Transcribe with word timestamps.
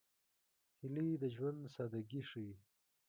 هیلۍ 0.79 1.09
د 1.21 1.23
ژوند 1.35 1.61
سادګي 1.75 2.21
ښيي 2.29 2.53